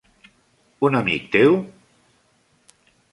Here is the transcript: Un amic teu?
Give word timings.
Un 0.87 0.97
amic 0.99 1.27
teu? 1.35 1.53